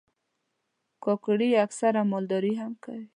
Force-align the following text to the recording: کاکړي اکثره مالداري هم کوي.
کاکړي 1.03 1.49
اکثره 1.65 2.01
مالداري 2.11 2.53
هم 2.61 2.73
کوي. 2.83 3.05